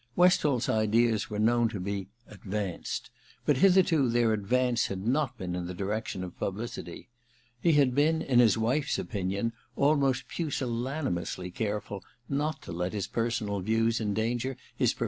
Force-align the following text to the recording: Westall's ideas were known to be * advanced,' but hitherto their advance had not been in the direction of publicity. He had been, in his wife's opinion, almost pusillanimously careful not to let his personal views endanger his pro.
Westall's 0.15 0.67
ideas 0.67 1.29
were 1.29 1.37
known 1.37 1.69
to 1.69 1.79
be 1.79 2.07
* 2.17 2.27
advanced,' 2.41 3.11
but 3.45 3.57
hitherto 3.57 4.09
their 4.09 4.33
advance 4.33 4.87
had 4.87 5.05
not 5.05 5.37
been 5.37 5.53
in 5.53 5.67
the 5.67 5.75
direction 5.75 6.23
of 6.23 6.35
publicity. 6.39 7.07
He 7.61 7.73
had 7.73 7.93
been, 7.93 8.23
in 8.23 8.39
his 8.39 8.57
wife's 8.57 8.97
opinion, 8.97 9.53
almost 9.75 10.27
pusillanimously 10.27 11.51
careful 11.51 12.03
not 12.27 12.63
to 12.63 12.71
let 12.71 12.93
his 12.93 13.05
personal 13.05 13.59
views 13.59 14.01
endanger 14.01 14.57
his 14.75 14.91
pro. 14.95 14.99